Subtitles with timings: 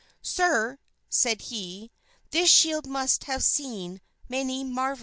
[0.23, 0.79] "Sir,"
[1.11, 1.91] said he,
[2.31, 4.99] "this shield must have seen many marvelous things."